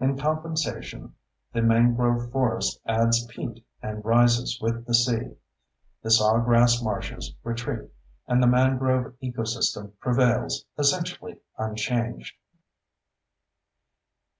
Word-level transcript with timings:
In 0.00 0.18
compensation, 0.18 1.14
the 1.52 1.62
mangrove 1.62 2.32
forest 2.32 2.80
adds 2.84 3.24
peat 3.26 3.64
and 3.80 4.04
rises 4.04 4.58
with 4.60 4.84
the 4.86 4.92
sea. 4.92 5.36
The 6.02 6.10
sawgrass 6.10 6.82
marshes 6.82 7.32
retreat, 7.44 7.88
and 8.26 8.42
the 8.42 8.48
mangrove 8.48 9.14
ecosystem 9.22 9.92
prevails 10.00 10.64
essentially 10.76 11.38
unchanged. 11.58 12.34